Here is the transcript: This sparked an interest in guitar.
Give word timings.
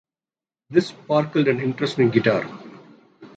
This 0.71 0.87
sparked 0.87 1.35
an 1.35 1.59
interest 1.59 1.99
in 1.99 2.09
guitar. 2.09 2.43